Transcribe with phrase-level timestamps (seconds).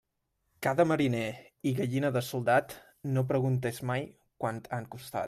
[0.65, 1.27] Ca de mariner
[1.71, 2.73] i gallina de soldat,
[3.19, 4.09] no preguntes mai
[4.45, 5.19] quant han costat.